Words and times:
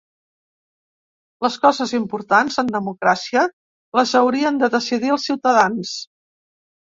Les 1.45 1.57
coses 1.65 1.91
importants, 1.97 2.57
en 2.63 2.71
democràcia, 2.77 3.43
les 3.99 4.13
haurien 4.21 4.57
de 4.63 4.71
decidir 4.79 5.13
els 5.17 5.27
ciutadans. 5.29 5.93